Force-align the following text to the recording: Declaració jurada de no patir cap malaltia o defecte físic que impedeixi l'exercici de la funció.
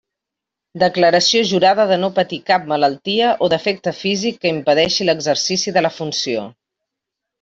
Declaració 0.83 1.41
jurada 1.49 1.85
de 1.91 1.97
no 2.03 2.09
patir 2.15 2.39
cap 2.47 2.65
malaltia 2.71 3.29
o 3.45 3.49
defecte 3.55 3.93
físic 3.99 4.41
que 4.47 4.55
impedeixi 4.55 5.07
l'exercici 5.11 5.75
de 5.77 5.85
la 5.89 5.93
funció. 5.99 6.49